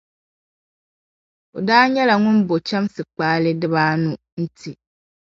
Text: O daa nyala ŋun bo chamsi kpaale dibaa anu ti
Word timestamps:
O 1.57 1.57
daa 1.67 1.85
nyala 1.93 2.15
ŋun 2.23 2.37
bo 2.47 2.55
chamsi 2.67 3.01
kpaale 3.13 3.49
dibaa 3.61 3.89
anu 3.93 4.11
ti 4.57 4.71